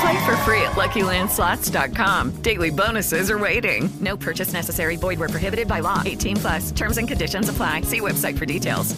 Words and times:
Play 0.00 0.18
for 0.26 0.36
free 0.44 0.62
at 0.62 0.76
LuckyLandSlots.com. 0.76 2.42
Daily 2.42 2.70
bonuses 2.70 3.30
are 3.30 3.38
waiting. 3.38 3.90
No 4.00 4.16
purchase 4.16 4.52
necessary. 4.52 4.96
Void 4.96 5.18
prohibited 5.18 5.66
by 5.66 5.80
law. 5.80 6.02
18 6.04 6.36
plus. 6.36 6.72
Terms 6.72 6.98
and 6.98 7.08
conditions 7.08 7.48
apply. 7.48 7.82
See 7.82 8.00
website 8.00 8.38
for 8.38 8.46
details. 8.46 8.94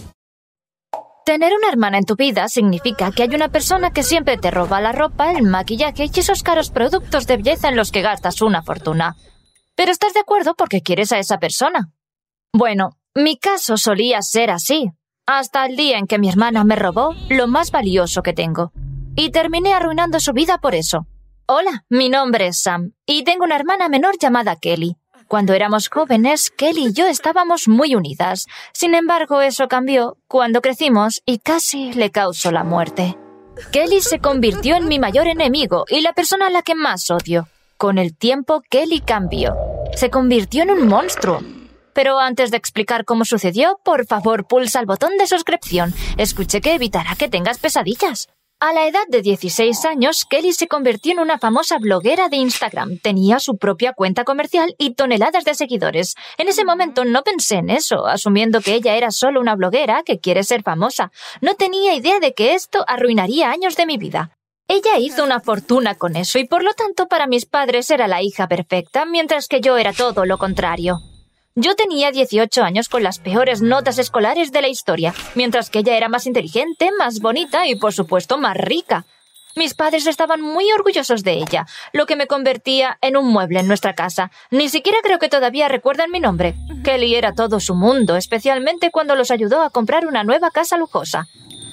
Tener 1.25 1.53
una 1.55 1.69
hermana 1.69 1.99
en 1.99 2.05
tu 2.05 2.17
vida 2.17 2.49
significa 2.49 3.13
que 3.13 3.23
hay 3.23 3.35
una 3.35 3.51
persona 3.51 3.93
que 3.93 4.03
siempre 4.03 4.37
te 4.37 4.51
roba 4.51 4.81
la 4.81 4.91
ropa, 4.91 5.31
el 5.33 5.45
maquillaje 5.45 6.11
y 6.13 6.19
esos 6.19 6.43
caros 6.43 6.71
productos 6.71 7.27
de 7.27 7.37
belleza 7.37 7.69
en 7.69 7.77
los 7.77 7.93
que 7.93 8.03
gastas 8.03 8.43
una 8.43 8.63
fortuna. 8.63 9.15
Pero 9.77 9.93
estás 9.93 10.13
de 10.15 10.21
acuerdo 10.21 10.55
porque 10.57 10.81
quieres 10.81 11.13
a 11.13 11.19
esa 11.19 11.39
persona. 11.39 11.91
Bueno, 12.53 12.97
mi 13.15 13.37
caso 13.37 13.77
solía 13.77 14.23
ser 14.23 14.51
así, 14.51 14.91
hasta 15.27 15.67
el 15.67 15.77
día 15.77 15.99
en 15.99 16.07
que 16.07 16.19
mi 16.19 16.29
hermana 16.29 16.65
me 16.65 16.75
robó 16.75 17.15
lo 17.29 17.47
más 17.47 17.71
valioso 17.71 18.23
que 18.23 18.33
tengo. 18.33 18.73
Y 19.21 19.29
terminé 19.29 19.75
arruinando 19.75 20.19
su 20.19 20.33
vida 20.33 20.57
por 20.63 20.75
eso. 20.75 21.07
Hola, 21.45 21.85
mi 21.91 22.09
nombre 22.09 22.47
es 22.47 22.63
Sam, 22.63 22.95
y 23.05 23.23
tengo 23.23 23.45
una 23.45 23.57
hermana 23.57 23.91
menor 23.91 24.17
llamada 24.19 24.57
Kelly. 24.57 24.97
Cuando 25.29 25.53
éramos 25.53 25.91
jóvenes, 25.91 26.51
Kelly 26.51 26.87
y 26.87 26.93
yo 26.95 27.07
estábamos 27.07 27.69
muy 27.69 27.95
unidas. 27.95 28.47
Sin 28.73 28.95
embargo, 28.95 29.43
eso 29.43 29.69
cambió 29.69 30.17
cuando 30.27 30.63
crecimos 30.63 31.21
y 31.27 31.39
casi 31.39 31.93
le 31.93 32.11
causó 32.11 32.51
la 32.51 32.65
muerte. 32.65 33.19
Kelly 33.73 34.01
se 34.01 34.21
convirtió 34.21 34.77
en 34.77 34.89
mi 34.89 34.99
mayor 34.99 35.27
enemigo 35.27 35.85
y 35.91 36.01
la 36.01 36.15
persona 36.15 36.47
a 36.47 36.51
la 36.51 36.63
que 36.63 36.75
más 36.75 37.11
odio. 37.11 37.47
Con 37.77 37.99
el 37.99 38.17
tiempo, 38.17 38.63
Kelly 38.71 39.01
cambió. 39.03 39.55
Se 39.97 40.09
convirtió 40.09 40.63
en 40.63 40.71
un 40.71 40.89
monstruo. 40.89 41.43
Pero 41.93 42.21
antes 42.21 42.51
de 42.51 42.57
explicar 42.57 43.05
cómo 43.05 43.27
sucedió, 43.27 43.81
por 43.85 44.07
favor 44.07 44.47
pulsa 44.47 44.81
el 44.81 44.87
botón 44.87 45.19
de 45.19 45.27
suscripción. 45.27 45.93
Escuché 46.17 46.63
que 46.63 46.75
evitará 46.75 47.17
que 47.17 47.29
tengas 47.29 47.59
pesadillas. 47.59 48.31
A 48.63 48.75
la 48.75 48.87
edad 48.87 49.07
de 49.09 49.23
16 49.23 49.87
años, 49.87 50.27
Kelly 50.29 50.53
se 50.53 50.69
convirtió 50.69 51.13
en 51.13 51.21
una 51.21 51.39
famosa 51.39 51.79
bloguera 51.79 52.29
de 52.29 52.37
Instagram. 52.37 52.99
Tenía 52.99 53.39
su 53.39 53.57
propia 53.57 53.95
cuenta 53.95 54.25
comercial 54.25 54.75
y 54.77 54.93
toneladas 54.93 55.45
de 55.45 55.55
seguidores. 55.55 56.15
En 56.37 56.47
ese 56.47 56.67
momento 56.67 57.07
no 57.07 57.23
pensé 57.23 57.55
en 57.55 57.71
eso, 57.71 58.07
asumiendo 58.07 58.61
que 58.61 58.75
ella 58.75 58.97
era 58.97 59.13
solo 59.13 59.41
una 59.41 59.57
bloguera 59.57 60.03
que 60.05 60.19
quiere 60.19 60.45
ser 60.45 60.63
famosa. 60.63 61.11
No 61.41 61.55
tenía 61.55 61.95
idea 61.95 62.21
de 62.21 62.35
que 62.35 62.53
esto 62.53 62.85
arruinaría 62.87 63.51
años 63.51 63.77
de 63.77 63.87
mi 63.87 63.97
vida. 63.97 64.37
Ella 64.69 64.99
hizo 64.99 65.25
una 65.25 65.41
fortuna 65.41 65.95
con 65.95 66.15
eso 66.15 66.39
y 66.39 66.45
por 66.45 66.63
lo 66.63 66.75
tanto 66.75 67.09
para 67.09 67.27
mis 67.27 67.47
padres 67.47 67.91
era 67.91 68.09
la 68.09 68.21
hija 68.21 68.47
perfecta, 68.47 69.07
mientras 69.07 69.49
que 69.49 69.63
yo 69.63 69.79
era 69.79 69.95
todo 69.95 70.27
lo 70.27 70.37
contrario. 70.37 70.99
Yo 71.57 71.75
tenía 71.75 72.13
18 72.13 72.63
años 72.63 72.89
con 72.89 73.03
las 73.03 73.19
peores 73.19 73.61
notas 73.61 73.99
escolares 73.99 74.53
de 74.53 74.63
la 74.63 74.69
historia, 74.69 75.13
mientras 75.35 75.69
que 75.69 75.81
ella 75.81 75.97
era 75.97 76.09
más 76.09 76.27
inteligente, 76.27 76.91
más 76.97 77.19
bonita 77.19 77.67
y 77.67 77.75
por 77.75 77.93
supuesto 77.93 78.39
más 78.39 78.57
rica. 78.57 79.05
Mis 79.57 79.75
padres 79.75 80.07
estaban 80.07 80.41
muy 80.41 80.71
orgullosos 80.71 81.25
de 81.25 81.33
ella, 81.33 81.67
lo 81.93 82.07
que 82.07 82.15
me 82.15 82.29
convertía 82.29 82.99
en 83.01 83.17
un 83.17 83.27
mueble 83.27 83.59
en 83.59 83.67
nuestra 83.67 83.95
casa. 83.95 84.31
Ni 84.53 84.69
siquiera 84.69 84.99
creo 85.03 85.19
que 85.19 85.29
todavía 85.29 85.67
recuerdan 85.67 86.13
mi 86.13 86.21
nombre. 86.21 86.55
Kelly 86.85 87.17
era 87.17 87.35
todo 87.35 87.59
su 87.59 87.75
mundo, 87.75 88.15
especialmente 88.15 88.93
cuando 88.93 89.17
los 89.17 89.33
ayudó 89.33 89.63
a 89.63 89.71
comprar 89.71 90.07
una 90.07 90.23
nueva 90.23 90.53
casa 90.53 90.77
lujosa. 90.77 91.27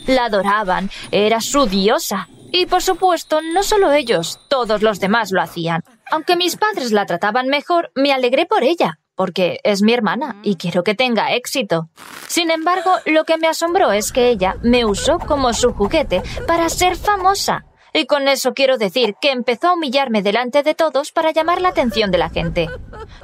La 0.08 0.26
adoraban, 0.26 0.90
era 1.12 1.40
su 1.40 1.68
diosa. 1.68 2.30
Y 2.52 2.66
por 2.66 2.82
supuesto, 2.82 3.42
no 3.54 3.62
solo 3.62 3.92
ellos, 3.92 4.40
todos 4.48 4.82
los 4.82 5.00
demás 5.00 5.32
lo 5.32 5.42
hacían. 5.42 5.84
Aunque 6.10 6.36
mis 6.36 6.56
padres 6.56 6.92
la 6.92 7.06
trataban 7.06 7.48
mejor, 7.48 7.92
me 7.94 8.12
alegré 8.12 8.48
por 8.48 8.64
ella, 8.64 9.00
porque 9.18 9.60
es 9.64 9.82
mi 9.82 9.94
hermana 9.94 10.38
y 10.44 10.56
quiero 10.56 10.84
que 10.84 10.96
tenga 10.96 11.34
éxito. 11.34 11.90
Sin 12.28 12.52
embargo, 12.52 12.92
lo 13.06 13.26
que 13.26 13.38
me 13.38 13.48
asombró 13.48 13.92
es 13.92 14.14
que 14.14 14.30
ella 14.30 14.56
me 14.62 14.86
usó 14.86 15.18
como 15.18 15.52
su 15.54 15.74
juguete 15.74 16.22
para 16.46 16.70
ser 16.70 16.96
famosa. 16.96 17.66
Y 17.94 18.06
con 18.06 18.28
eso 18.28 18.54
quiero 18.54 18.78
decir 18.78 19.16
que 19.20 19.32
empezó 19.32 19.70
a 19.70 19.74
humillarme 19.74 20.22
delante 20.22 20.62
de 20.62 20.76
todos 20.76 21.12
para 21.12 21.32
llamar 21.32 21.62
la 21.62 21.70
atención 21.70 22.12
de 22.12 22.20
la 22.20 22.30
gente. 22.30 22.70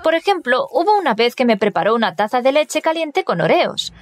Por 0.03 0.16
ejemplo, 0.16 0.68
hubo 0.72 0.98
una 0.98 1.14
vez 1.14 1.36
que 1.36 1.46
me 1.46 1.58
preparó 1.58 1.94
una 1.94 2.16
taza 2.16 2.42
de 2.42 2.53
leche 2.53 2.82
caliente 2.82 3.24
con 3.24 3.40
oreos. 3.40 3.94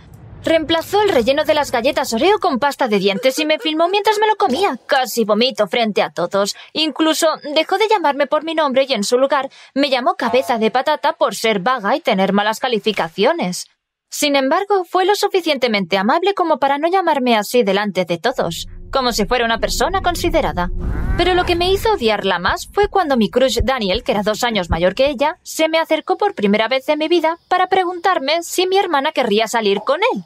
Reemplazó 0.43 1.01
el 1.03 1.09
relleno 1.09 1.43
de 1.43 1.53
las 1.53 1.71
galletas 1.71 2.13
Oreo 2.13 2.39
con 2.39 2.57
pasta 2.57 2.87
de 2.87 2.97
dientes 2.97 3.37
y 3.37 3.45
me 3.45 3.59
filmó 3.59 3.87
mientras 3.89 4.17
me 4.19 4.27
lo 4.27 4.35
comía. 4.35 4.79
Casi 4.87 5.23
vomito 5.23 5.67
frente 5.67 6.01
a 6.01 6.09
todos. 6.09 6.55
Incluso 6.73 7.27
dejó 7.53 7.77
de 7.77 7.87
llamarme 7.87 8.25
por 8.25 8.43
mi 8.43 8.55
nombre 8.55 8.85
y 8.89 8.93
en 8.93 9.03
su 9.03 9.19
lugar 9.19 9.49
me 9.75 9.89
llamó 9.89 10.15
cabeza 10.15 10.57
de 10.57 10.71
patata 10.71 11.13
por 11.13 11.35
ser 11.35 11.59
vaga 11.59 11.95
y 11.95 12.01
tener 12.01 12.33
malas 12.33 12.59
calificaciones. 12.59 13.67
Sin 14.09 14.35
embargo, 14.35 14.83
fue 14.83 15.05
lo 15.05 15.15
suficientemente 15.15 15.97
amable 15.97 16.33
como 16.33 16.57
para 16.57 16.79
no 16.79 16.89
llamarme 16.89 17.37
así 17.37 17.63
delante 17.63 18.03
de 18.03 18.17
todos, 18.17 18.67
como 18.91 19.13
si 19.13 19.25
fuera 19.25 19.45
una 19.45 19.59
persona 19.59 20.01
considerada. 20.01 20.69
Pero 21.17 21.33
lo 21.33 21.45
que 21.45 21.55
me 21.55 21.71
hizo 21.71 21.93
odiarla 21.93 22.39
más 22.39 22.67
fue 22.71 22.87
cuando 22.87 23.17
mi 23.17 23.29
crush 23.29 23.59
Daniel, 23.63 24.03
que 24.03 24.11
era 24.11 24.23
dos 24.23 24.43
años 24.43 24.69
mayor 24.69 24.95
que 24.95 25.09
ella, 25.09 25.37
se 25.43 25.69
me 25.69 25.79
acercó 25.79 26.17
por 26.17 26.35
primera 26.35 26.67
vez 26.67 26.87
en 26.89 26.99
mi 26.99 27.07
vida 27.07 27.37
para 27.47 27.67
preguntarme 27.67 28.43
si 28.43 28.67
mi 28.67 28.77
hermana 28.77 29.11
querría 29.11 29.47
salir 29.47 29.79
con 29.85 29.99
él. 30.13 30.23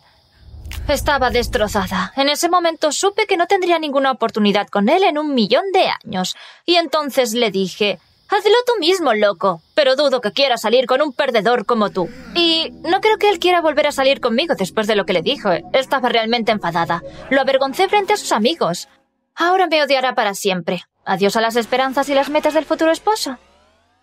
Estaba 0.88 1.32
destrozada. 1.32 2.14
En 2.16 2.30
ese 2.30 2.50
momento 2.50 2.92
supe 2.92 3.26
que 3.28 3.38
no 3.38 3.48
tendría 3.48 3.80
ninguna 3.80 4.12
oportunidad 4.12 4.68
con 4.68 4.90
él 4.90 5.04
en 5.04 5.18
un 5.18 5.34
millón 5.34 5.66
de 5.74 5.88
años. 6.04 6.36
Y 6.66 6.76
entonces 6.76 7.34
le 7.34 7.52
dije, 7.52 8.00
Hazlo 8.36 8.56
tú 8.66 8.74
mismo, 8.80 9.14
loco. 9.14 9.62
Pero 9.76 9.96
dudo 9.96 10.20
que 10.20 10.34
quiera 10.34 10.58
salir 10.58 10.88
con 10.88 11.02
un 11.02 11.14
perdedor 11.14 11.66
como 11.66 11.90
tú. 11.90 12.10
Y 12.34 12.70
no 12.84 13.00
creo 13.00 13.18
que 13.18 13.30
él 13.30 13.40
quiera 13.40 13.62
volver 13.62 13.88
a 13.88 13.94
salir 13.94 14.20
conmigo 14.20 14.56
después 14.56 14.88
de 14.88 14.96
lo 14.96 15.06
que 15.06 15.14
le 15.14 15.22
dijo. 15.22 15.52
Estaba 15.72 16.10
realmente 16.10 16.52
enfadada. 16.52 17.02
Lo 17.30 17.40
avergoncé 17.40 17.88
frente 17.88 18.12
a 18.14 18.18
sus 18.18 18.34
amigos. 18.34 18.90
Ahora 19.36 19.68
me 19.68 19.82
odiará 19.82 20.16
para 20.16 20.34
siempre. 20.34 20.84
Adiós 21.06 21.38
a 21.38 21.42
las 21.42 21.56
esperanzas 21.56 22.10
y 22.10 22.14
las 22.14 22.30
metas 22.30 22.54
del 22.54 22.66
futuro 22.66 22.92
esposo. 22.92 23.38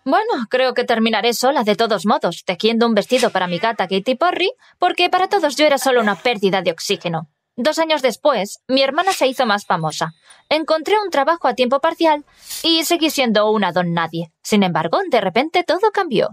Bueno, 0.03 0.47
creo 0.49 0.73
que 0.73 0.83
terminaré 0.83 1.33
sola 1.33 1.63
de 1.63 1.75
todos 1.75 2.05
modos, 2.07 2.43
tejiendo 2.43 2.87
un 2.87 2.95
vestido 2.95 3.29
para 3.29 3.47
mi 3.47 3.59
gata 3.59 3.87
Katy 3.87 4.15
Porry, 4.15 4.51
porque 4.79 5.09
para 5.09 5.27
todos 5.27 5.55
yo 5.57 5.65
era 5.65 5.77
solo 5.77 6.01
una 6.01 6.15
pérdida 6.15 6.61
de 6.63 6.71
oxígeno. 6.71 7.29
Dos 7.55 7.77
años 7.77 8.01
después, 8.01 8.63
mi 8.67 8.81
hermana 8.81 9.13
se 9.13 9.27
hizo 9.27 9.45
más 9.45 9.65
famosa. 9.67 10.13
Encontré 10.49 10.95
un 10.99 11.11
trabajo 11.11 11.47
a 11.47 11.53
tiempo 11.53 11.79
parcial 11.79 12.25
y 12.63 12.83
seguí 12.83 13.11
siendo 13.11 13.51
una 13.51 13.71
don 13.71 13.93
nadie. 13.93 14.31
Sin 14.41 14.63
embargo, 14.63 14.99
de 15.07 15.21
repente 15.21 15.63
todo 15.63 15.91
cambió. 15.93 16.29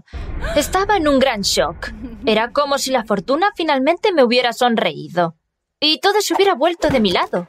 Estaba 0.55 0.97
en 0.97 1.07
un 1.07 1.19
gran 1.19 1.41
shock. 1.41 1.91
Era 2.25 2.51
como 2.51 2.79
si 2.79 2.89
la 2.89 3.05
fortuna 3.05 3.51
finalmente 3.55 4.11
me 4.13 4.23
hubiera 4.23 4.51
sonreído. 4.51 5.35
Y 5.79 5.99
todo 5.99 6.21
se 6.21 6.33
hubiera 6.33 6.55
vuelto 6.55 6.89
de 6.89 6.99
mi 6.99 7.11
lado. 7.11 7.47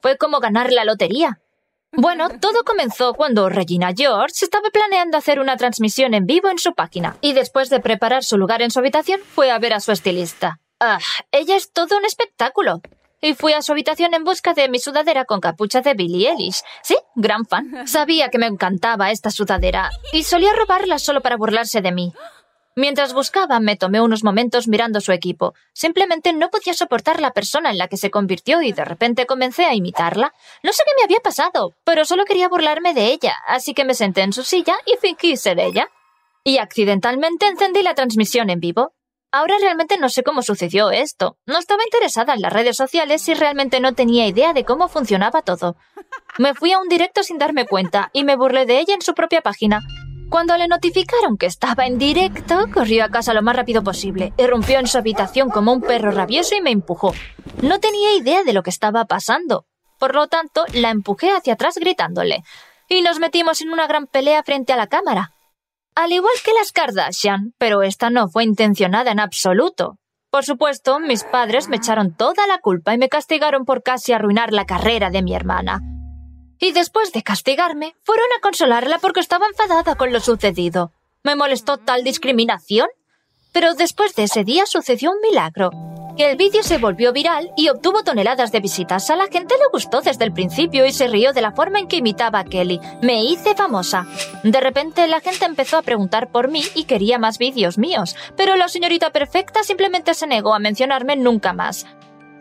Fue 0.00 0.16
como 0.16 0.38
ganar 0.38 0.72
la 0.72 0.84
lotería. 0.84 1.40
Bueno, 1.90 2.28
todo 2.40 2.62
comenzó 2.64 3.14
cuando 3.14 3.48
Regina 3.48 3.92
George 3.96 4.44
estaba 4.44 4.68
planeando 4.70 5.16
hacer 5.16 5.40
una 5.40 5.56
transmisión 5.56 6.14
en 6.14 6.26
vivo 6.26 6.50
en 6.50 6.58
su 6.58 6.74
página 6.74 7.16
y 7.20 7.32
después 7.32 7.70
de 7.70 7.80
preparar 7.80 8.22
su 8.22 8.36
lugar 8.36 8.62
en 8.62 8.70
su 8.70 8.78
habitación 8.78 9.20
fue 9.24 9.50
a 9.50 9.58
ver 9.58 9.72
a 9.72 9.80
su 9.80 9.90
estilista. 9.90 10.60
Ah, 10.78 11.00
ella 11.32 11.56
es 11.56 11.72
todo 11.72 11.96
un 11.96 12.04
espectáculo. 12.04 12.80
Y 13.20 13.34
fui 13.34 13.52
a 13.52 13.62
su 13.62 13.72
habitación 13.72 14.14
en 14.14 14.24
busca 14.24 14.54
de 14.54 14.68
mi 14.68 14.78
sudadera 14.78 15.24
con 15.24 15.40
capucha 15.40 15.80
de 15.80 15.94
Billie 15.94 16.30
Eilish. 16.30 16.62
Sí, 16.82 16.96
gran 17.16 17.44
fan. 17.46 17.86
Sabía 17.86 18.28
que 18.28 18.38
me 18.38 18.46
encantaba 18.46 19.10
esta 19.10 19.30
sudadera 19.30 19.90
y 20.12 20.22
solía 20.22 20.52
robarla 20.52 20.98
solo 20.98 21.20
para 21.20 21.36
burlarse 21.36 21.80
de 21.80 21.92
mí. 21.92 22.12
Mientras 22.76 23.12
buscaba, 23.12 23.58
me 23.58 23.74
tomé 23.74 24.00
unos 24.00 24.22
momentos 24.22 24.68
mirando 24.68 25.00
su 25.00 25.10
equipo. 25.10 25.52
Simplemente 25.72 26.32
no 26.32 26.48
podía 26.48 26.74
soportar 26.74 27.20
la 27.20 27.32
persona 27.32 27.70
en 27.70 27.78
la 27.78 27.88
que 27.88 27.96
se 27.96 28.12
convirtió 28.12 28.62
y 28.62 28.70
de 28.70 28.84
repente 28.84 29.26
comencé 29.26 29.64
a 29.64 29.74
imitarla. 29.74 30.32
No 30.62 30.72
sé 30.72 30.84
qué 30.86 30.92
me 30.96 31.02
había 31.02 31.18
pasado, 31.18 31.74
pero 31.82 32.04
solo 32.04 32.24
quería 32.24 32.48
burlarme 32.48 32.94
de 32.94 33.06
ella, 33.06 33.34
así 33.48 33.74
que 33.74 33.84
me 33.84 33.94
senté 33.94 34.22
en 34.22 34.32
su 34.32 34.44
silla 34.44 34.76
y 34.86 34.96
fingí 34.96 35.36
ser 35.36 35.58
ella. 35.58 35.88
Y 36.44 36.58
accidentalmente 36.58 37.48
encendí 37.48 37.82
la 37.82 37.94
transmisión 37.94 38.48
en 38.48 38.60
vivo. 38.60 38.92
Ahora 39.30 39.56
realmente 39.60 39.98
no 39.98 40.08
sé 40.08 40.22
cómo 40.22 40.40
sucedió 40.40 40.90
esto. 40.90 41.36
No 41.44 41.58
estaba 41.58 41.84
interesada 41.84 42.32
en 42.32 42.40
las 42.40 42.52
redes 42.52 42.76
sociales 42.78 43.28
y 43.28 43.34
realmente 43.34 43.78
no 43.78 43.94
tenía 43.94 44.26
idea 44.26 44.54
de 44.54 44.64
cómo 44.64 44.88
funcionaba 44.88 45.42
todo. 45.42 45.76
Me 46.38 46.54
fui 46.54 46.72
a 46.72 46.78
un 46.78 46.88
directo 46.88 47.22
sin 47.22 47.36
darme 47.36 47.66
cuenta 47.66 48.08
y 48.14 48.24
me 48.24 48.36
burlé 48.36 48.64
de 48.64 48.80
ella 48.80 48.94
en 48.94 49.02
su 49.02 49.12
propia 49.12 49.42
página. 49.42 49.82
Cuando 50.30 50.56
le 50.56 50.66
notificaron 50.66 51.36
que 51.36 51.44
estaba 51.44 51.86
en 51.86 51.98
directo, 51.98 52.66
corrió 52.72 53.04
a 53.04 53.10
casa 53.10 53.34
lo 53.34 53.42
más 53.42 53.56
rápido 53.56 53.82
posible, 53.82 54.32
irrumpió 54.38 54.78
en 54.78 54.86
su 54.86 54.96
habitación 54.96 55.50
como 55.50 55.72
un 55.72 55.82
perro 55.82 56.10
rabioso 56.10 56.54
y 56.54 56.62
me 56.62 56.70
empujó. 56.70 57.12
No 57.62 57.80
tenía 57.80 58.14
idea 58.14 58.44
de 58.44 58.54
lo 58.54 58.62
que 58.62 58.70
estaba 58.70 59.04
pasando. 59.04 59.66
Por 59.98 60.14
lo 60.14 60.28
tanto, 60.28 60.64
la 60.72 60.90
empujé 60.90 61.30
hacia 61.32 61.54
atrás 61.54 61.74
gritándole. 61.76 62.44
Y 62.88 63.02
nos 63.02 63.18
metimos 63.18 63.60
en 63.60 63.70
una 63.70 63.86
gran 63.86 64.06
pelea 64.06 64.42
frente 64.42 64.72
a 64.72 64.76
la 64.76 64.86
cámara. 64.86 65.32
Al 65.98 66.12
igual 66.12 66.34
que 66.44 66.52
las 66.52 66.70
Kardashian, 66.70 67.54
pero 67.58 67.82
esta 67.82 68.08
no 68.08 68.28
fue 68.28 68.44
intencionada 68.44 69.10
en 69.10 69.18
absoluto. 69.18 69.98
Por 70.30 70.44
supuesto, 70.44 71.00
mis 71.00 71.24
padres 71.24 71.68
me 71.68 71.78
echaron 71.78 72.14
toda 72.14 72.46
la 72.46 72.58
culpa 72.58 72.94
y 72.94 72.98
me 72.98 73.08
castigaron 73.08 73.64
por 73.64 73.82
casi 73.82 74.12
arruinar 74.12 74.52
la 74.52 74.64
carrera 74.64 75.10
de 75.10 75.24
mi 75.24 75.34
hermana. 75.34 75.80
Y 76.60 76.70
después 76.70 77.12
de 77.12 77.24
castigarme, 77.24 77.96
fueron 78.04 78.26
a 78.36 78.40
consolarla 78.40 79.00
porque 79.00 79.18
estaba 79.18 79.48
enfadada 79.48 79.96
con 79.96 80.12
lo 80.12 80.20
sucedido. 80.20 80.92
¿Me 81.24 81.34
molestó 81.34 81.78
tal 81.78 82.04
discriminación? 82.04 82.86
Pero 83.52 83.74
después 83.74 84.14
de 84.14 84.24
ese 84.24 84.44
día 84.44 84.64
sucedió 84.66 85.10
un 85.10 85.20
milagro. 85.20 85.70
Que 86.16 86.32
el 86.32 86.36
vídeo 86.36 86.64
se 86.64 86.78
volvió 86.78 87.12
viral 87.12 87.52
y 87.56 87.68
obtuvo 87.68 88.02
toneladas 88.02 88.50
de 88.50 88.58
visitas. 88.58 89.08
A 89.08 89.14
la 89.14 89.28
gente 89.28 89.54
le 89.56 89.68
gustó 89.72 90.00
desde 90.00 90.24
el 90.24 90.32
principio 90.32 90.84
y 90.84 90.92
se 90.92 91.06
rió 91.06 91.32
de 91.32 91.42
la 91.42 91.52
forma 91.52 91.78
en 91.78 91.86
que 91.86 91.98
imitaba 91.98 92.40
a 92.40 92.44
Kelly. 92.44 92.80
Me 93.02 93.22
hice 93.22 93.54
famosa. 93.54 94.04
De 94.42 94.60
repente 94.60 95.06
la 95.06 95.20
gente 95.20 95.44
empezó 95.44 95.78
a 95.78 95.82
preguntar 95.82 96.32
por 96.32 96.48
mí 96.48 96.64
y 96.74 96.84
quería 96.84 97.20
más 97.20 97.38
vídeos 97.38 97.78
míos, 97.78 98.16
pero 98.36 98.56
la 98.56 98.68
señorita 98.68 99.10
perfecta 99.10 99.62
simplemente 99.62 100.12
se 100.14 100.26
negó 100.26 100.54
a 100.54 100.58
mencionarme 100.58 101.14
nunca 101.14 101.52
más. 101.52 101.86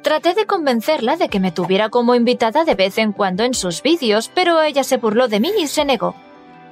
Traté 0.01 0.33
de 0.33 0.45
convencerla 0.45 1.17
de 1.17 1.29
que 1.29 1.39
me 1.39 1.51
tuviera 1.51 1.89
como 1.89 2.15
invitada 2.15 2.63
de 2.63 2.75
vez 2.75 2.97
en 2.97 3.11
cuando 3.11 3.43
en 3.43 3.53
sus 3.53 3.83
vídeos, 3.83 4.31
pero 4.33 4.61
ella 4.61 4.83
se 4.83 4.97
burló 4.97 5.27
de 5.27 5.39
mí 5.39 5.51
y 5.59 5.67
se 5.67 5.85
negó. 5.85 6.15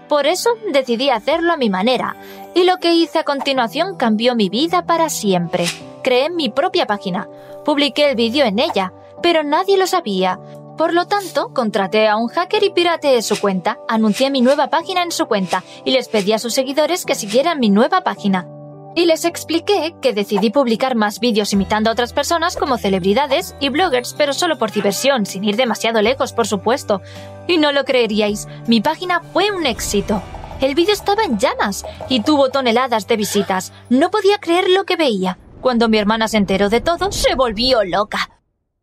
Por 0.07 0.27
eso 0.27 0.51
decidí 0.71 1.09
hacerlo 1.09 1.53
a 1.53 1.57
mi 1.57 1.69
manera, 1.69 2.15
y 2.53 2.63
lo 2.63 2.77
que 2.77 2.93
hice 2.93 3.19
a 3.19 3.23
continuación 3.23 3.95
cambió 3.95 4.35
mi 4.35 4.49
vida 4.49 4.85
para 4.85 5.09
siempre. 5.09 5.65
Creé 6.03 6.29
mi 6.29 6.49
propia 6.49 6.85
página, 6.85 7.27
publiqué 7.63 8.11
el 8.11 8.15
vídeo 8.15 8.45
en 8.45 8.59
ella, 8.59 8.93
pero 9.23 9.43
nadie 9.43 9.77
lo 9.77 9.87
sabía. 9.87 10.39
Por 10.77 10.93
lo 10.93 11.07
tanto, 11.07 11.53
contraté 11.53 12.07
a 12.07 12.17
un 12.17 12.27
hacker 12.27 12.63
y 12.63 12.69
pirateé 12.69 13.21
su 13.21 13.39
cuenta, 13.39 13.79
anuncié 13.87 14.29
mi 14.29 14.41
nueva 14.41 14.69
página 14.69 15.03
en 15.03 15.11
su 15.11 15.25
cuenta 15.25 15.63
y 15.83 15.91
les 15.91 16.09
pedí 16.09 16.33
a 16.33 16.39
sus 16.39 16.53
seguidores 16.53 17.05
que 17.05 17.15
siguieran 17.15 17.59
mi 17.59 17.69
nueva 17.69 18.01
página. 18.01 18.47
Y 18.95 19.05
les 19.05 19.25
expliqué 19.25 19.93
que 20.01 20.13
decidí 20.13 20.51
publicar 20.51 20.95
más 20.95 21.19
vídeos 21.19 21.51
imitando 21.51 21.89
a 21.89 21.93
otras 21.93 22.13
personas 22.13 22.55
como 22.55 22.77
celebridades 22.77 23.53
y 23.59 23.67
bloggers, 23.67 24.13
pero 24.13 24.31
solo 24.31 24.57
por 24.57 24.71
diversión, 24.71 25.25
sin 25.25 25.43
ir 25.43 25.57
demasiado 25.57 26.01
lejos, 26.01 26.31
por 26.31 26.47
supuesto. 26.47 27.01
Y 27.45 27.57
no 27.57 27.73
lo 27.73 27.83
creeríais, 27.83 28.47
mi 28.67 28.79
página 28.79 29.21
fue 29.33 29.51
un 29.51 29.65
éxito. 29.65 30.21
El 30.61 30.75
vídeo 30.75 30.93
estaba 30.93 31.23
en 31.25 31.37
llamas 31.37 31.85
y 32.07 32.21
tuvo 32.21 32.49
toneladas 32.49 33.05
de 33.07 33.17
visitas. 33.17 33.73
No 33.89 34.09
podía 34.11 34.37
creer 34.37 34.69
lo 34.69 34.85
que 34.85 34.95
veía. 34.95 35.37
Cuando 35.59 35.89
mi 35.89 35.97
hermana 35.97 36.29
se 36.29 36.37
enteró 36.37 36.69
de 36.69 36.79
todo, 36.79 37.11
se 37.11 37.35
volvió 37.35 37.83
loca. 37.83 38.29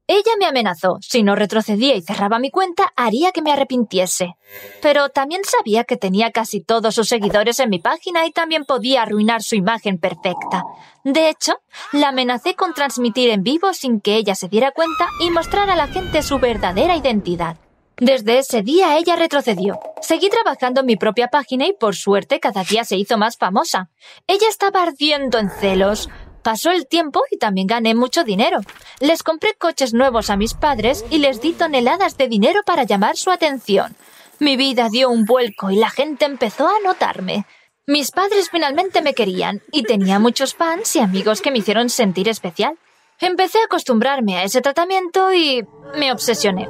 Ella 0.09 0.33
me 0.39 0.47
amenazó, 0.47 0.99
si 1.01 1.23
no 1.23 1.37
retrocedía 1.37 1.95
y 1.95 2.03
cerraba 2.03 2.41
mi 2.41 2.51
cuenta, 2.51 2.93
haría 2.97 3.31
que 3.31 3.41
me 3.41 3.53
arrepintiese. 3.53 4.35
Pero 4.83 5.11
también 5.11 5.43
sabía 5.45 5.85
que 5.85 5.97
tenía 5.97 6.33
casi 6.33 6.61
todos 6.61 6.95
sus 6.95 7.09
seguidores 7.09 7.61
en 7.61 7.71
mi 7.71 7.79
página 7.79 8.27
y 8.27 8.33
también 8.33 8.65
podía 8.65 9.03
arruinar 9.03 9.43
su 9.43 9.55
imagen 9.55 9.99
perfecta. 9.99 10.65
De 11.05 11.29
hecho, 11.29 11.55
la 11.93 12.09
amenacé 12.09 12.55
con 12.55 12.75
transmitir 12.75 13.31
en 13.31 13.43
vivo 13.43 13.73
sin 13.73 14.01
que 14.01 14.17
ella 14.17 14.35
se 14.35 14.49
diera 14.49 14.73
cuenta 14.73 15.09
y 15.21 15.31
mostrar 15.31 15.71
a 15.71 15.77
la 15.77 15.87
gente 15.87 16.23
su 16.23 16.39
verdadera 16.39 16.97
identidad. 16.97 17.57
Desde 17.97 18.39
ese 18.39 18.63
día 18.63 18.97
ella 18.97 19.15
retrocedió. 19.15 19.79
Seguí 20.01 20.29
trabajando 20.29 20.81
en 20.81 20.87
mi 20.87 20.97
propia 20.97 21.29
página 21.29 21.67
y 21.69 21.73
por 21.73 21.95
suerte 21.95 22.41
cada 22.41 22.65
día 22.65 22.85
se 22.85 22.97
hizo 22.97 23.17
más 23.17 23.37
famosa. 23.37 23.91
Ella 24.27 24.49
estaba 24.49 24.83
ardiendo 24.83 25.39
en 25.39 25.51
celos. 25.51 26.09
Pasó 26.43 26.71
el 26.71 26.87
tiempo 26.87 27.23
y 27.31 27.39
también 27.39 27.67
gané 27.67 27.95
mucho 27.95 28.25
dinero. 28.25 28.61
Les 29.01 29.23
compré 29.23 29.55
coches 29.55 29.95
nuevos 29.95 30.29
a 30.29 30.37
mis 30.37 30.55
padres 30.55 31.05
y 31.11 31.19
les 31.19 31.41
di 31.41 31.53
toneladas 31.53 32.17
de 32.17 32.29
dinero 32.29 32.63
para 32.67 32.83
llamar 32.83 33.17
su 33.17 33.31
atención. 33.31 33.95
Mi 34.41 34.57
vida 34.57 34.89
dio 34.91 35.09
un 35.09 35.25
vuelco 35.25 35.71
y 35.71 35.77
la 35.77 35.91
gente 35.91 36.25
empezó 36.25 36.67
a 36.67 36.81
notarme. 36.83 37.47
Mis 37.87 38.11
padres 38.11 38.49
finalmente 38.51 39.03
me 39.03 39.15
querían 39.15 39.63
y 39.71 39.85
tenía 39.85 40.19
muchos 40.19 40.55
fans 40.55 40.97
y 40.97 40.99
amigos 40.99 41.41
que 41.41 41.51
me 41.53 41.59
hicieron 41.59 41.91
sentir 41.91 42.29
especial. 42.29 42.77
Empecé 43.21 43.59
a 43.59 43.67
acostumbrarme 43.67 44.37
a 44.37 44.43
ese 44.43 44.61
tratamiento 44.61 45.33
y 45.33 45.65
me 45.95 46.11
obsesioné. 46.11 46.69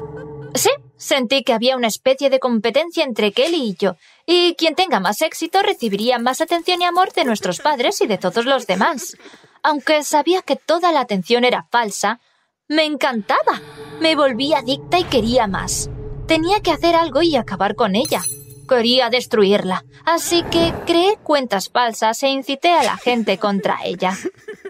Sí, 0.55 0.71
sentí 0.97 1.45
que 1.45 1.55
había 1.55 1.77
una 1.77 1.87
especie 1.87 2.29
de 2.29 2.41
competencia 2.41 3.05
entre 3.05 3.33
Kelly 3.33 3.71
y 3.71 3.75
yo, 3.75 3.97
y 4.27 4.55
quien 4.57 4.75
tenga 4.75 5.01
más 5.01 5.23
éxito 5.23 5.63
recibiría 5.63 6.19
más 6.19 6.43
atención 6.43 6.83
y 6.83 6.85
amor 6.85 7.13
de 7.13 7.25
nuestros 7.25 7.61
padres 7.61 8.03
y 8.03 8.07
de 8.07 8.19
todos 8.19 8.45
los 8.45 8.67
demás. 8.67 9.17
Aunque 9.63 10.03
sabía 10.03 10.43
que 10.43 10.57
toda 10.57 10.91
la 10.91 11.01
atención 11.01 11.45
era 11.45 11.67
falsa, 11.71 12.21
me 12.69 12.85
encantaba. 12.85 13.61
Me 14.01 14.17
volví 14.17 14.53
adicta 14.55 14.99
y 14.99 15.05
quería 15.05 15.47
más. 15.47 15.89
Tenía 16.27 16.61
que 16.61 16.73
hacer 16.73 16.97
algo 16.97 17.23
y 17.23 17.37
acabar 17.37 17.77
con 17.77 17.95
ella. 17.95 18.23
Quería 18.69 19.11
destruirla, 19.11 19.85
así 20.05 20.43
que 20.45 20.73
creé 20.87 21.17
cuentas 21.23 21.69
falsas 21.69 22.23
e 22.23 22.29
incité 22.29 22.73
a 22.73 22.83
la 22.83 22.97
gente 22.97 23.39
contra 23.39 23.79
ella. 23.85 24.17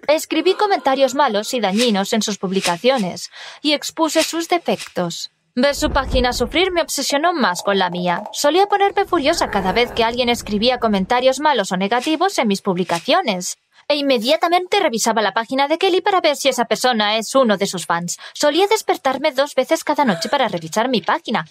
Escribí 0.09 0.55
comentarios 0.55 1.15
malos 1.15 1.55
y 1.55 1.61
dañinos 1.61 2.13
en 2.13 2.21
sus 2.21 2.37
publicaciones 2.37 3.31
y 3.63 3.73
expuse 3.73 4.23
sus 4.25 4.49
defectos. 4.49 5.31
Ver 5.55 5.75
su 5.75 5.91
página 5.91 6.33
sufrir 6.33 6.73
me 6.73 6.83
obsesionó 6.83 7.33
más 7.33 7.63
con 7.63 7.79
la 7.79 7.91
mía. 7.91 8.25
Solía 8.33 8.67
ponerme 8.67 9.05
furiosa 9.05 9.51
cada 9.51 9.73
vez 9.73 9.93
que 9.93 10.03
alguien 10.03 10.29
escribía 10.29 10.79
comentarios 10.79 11.41
malos 11.41 11.73
o 11.73 11.77
negativos 11.77 12.39
en 12.39 12.49
mis 12.49 12.63
publicaciones 12.63 13.59
e 13.93 13.97
inmediatamente 13.97 14.81
revisaba 14.81 15.21
la 15.21 15.35
página 15.35 15.69
de 15.69 15.77
Kelly 15.77 16.01
para 16.01 16.23
ver 16.23 16.37
si 16.37 16.49
esa 16.49 16.65
persona 16.65 17.19
es 17.19 17.35
uno 17.35 17.59
de 17.59 17.67
sus 17.67 17.85
fans. 17.85 18.19
Solía 18.33 18.67
despertarme 18.67 19.33
dos 19.33 19.55
veces 19.55 19.85
cada 19.85 20.07
noche 20.07 20.31
para 20.31 20.49
revisar 20.49 20.89
mi 20.89 21.03
página. 21.03 21.45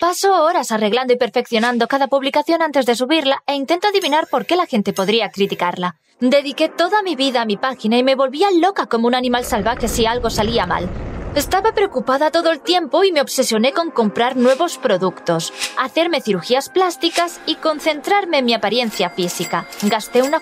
Paso 0.00 0.42
horas 0.42 0.72
arreglando 0.72 1.12
y 1.12 1.16
perfeccionando 1.16 1.86
cada 1.86 2.08
publicación 2.08 2.62
antes 2.62 2.86
de 2.86 2.96
subirla 2.96 3.42
e 3.46 3.54
intento 3.54 3.88
adivinar 3.88 4.26
por 4.26 4.46
qué 4.46 4.56
la 4.56 4.66
gente 4.66 4.92
podría 4.92 5.30
criticarla. 5.30 5.96
Dediqué 6.18 6.68
toda 6.68 7.02
mi 7.02 7.14
vida 7.14 7.42
a 7.42 7.44
mi 7.44 7.56
página 7.56 7.98
y 7.98 8.02
me 8.02 8.14
volvía 8.14 8.48
loca 8.50 8.86
como 8.86 9.06
un 9.06 9.14
animal 9.14 9.44
salvaje 9.44 9.86
si 9.86 10.06
algo 10.06 10.30
salía 10.30 10.66
mal. 10.66 10.88
Estaba 11.34 11.72
preocupada 11.72 12.30
todo 12.30 12.50
el 12.50 12.60
tiempo 12.60 13.04
y 13.04 13.12
me 13.12 13.22
obsesioné 13.22 13.72
con 13.72 13.90
comprar 13.90 14.36
nuevos 14.36 14.76
productos, 14.76 15.50
hacerme 15.78 16.20
cirugías 16.20 16.68
plásticas 16.68 17.40
y 17.46 17.54
concentrarme 17.54 18.38
en 18.38 18.44
mi 18.44 18.52
apariencia 18.52 19.08
física. 19.08 19.66
Gasté 19.82 20.20
una 20.20 20.41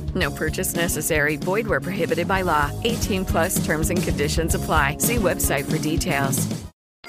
No 0.15 0.31
purchase 0.31 0.75
necessary. 0.75 1.37
Void 1.37 1.67
where 1.67 1.79
prohibited 1.79 2.27
by 2.27 2.41
law. 2.41 2.71
18 2.83 3.25
plus 3.25 3.63
terms 3.63 3.91
and 3.91 4.01
conditions 4.01 4.55
apply. 4.55 4.97
See 4.97 5.17
website 5.17 5.69
for 5.69 5.77
details. 5.77 6.47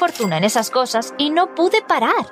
fortuna 0.02 0.36
en 0.36 0.42
esas 0.42 0.70
cosas 0.70 1.14
y 1.16 1.30
no 1.30 1.54
pude 1.54 1.80
parar. 1.80 2.26